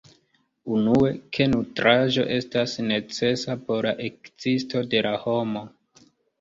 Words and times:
Unue, 0.77 1.11
ke 1.37 1.47
nutraĵo 1.51 2.25
estas 2.39 2.75
necesa 2.93 3.59
por 3.69 3.91
la 3.91 3.95
ekzisto 4.09 4.85
de 4.97 5.07
la 5.11 5.15
homo. 5.29 5.67